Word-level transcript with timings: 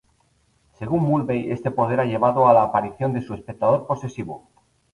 Según 0.79 1.03
Mulvey, 1.03 1.51
este 1.51 1.69
poder 1.69 1.99
ha 1.99 2.05
llevado 2.05 2.47
a 2.47 2.53
la 2.53 2.63
aparición 2.63 3.13
de 3.13 3.21
su 3.21 3.35
"espectador 3.35 3.85
posesivo". 3.85 4.47